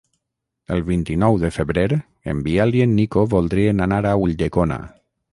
[0.75, 1.83] El vint-i-nou de febrer
[2.33, 4.79] en Biel i en Nico voldrien anar a Ulldecona.